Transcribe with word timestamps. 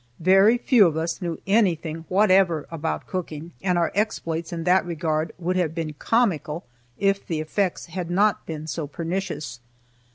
Very 0.19 0.57
few 0.57 0.87
of 0.87 0.97
us 0.97 1.21
knew 1.21 1.39
anything 1.45 2.05
whatever 2.09 2.65
about 2.71 3.05
cooking, 3.05 3.51
and 3.61 3.77
our 3.77 3.91
exploits 3.93 4.51
in 4.51 4.63
that 4.63 4.83
regard 4.83 5.31
would 5.37 5.57
have 5.57 5.75
been 5.75 5.93
comical 5.93 6.63
if 6.97 7.27
the 7.27 7.39
effects 7.39 7.85
had 7.85 8.09
not 8.09 8.43
been 8.47 8.65
so 8.65 8.87
pernicious. 8.87 9.59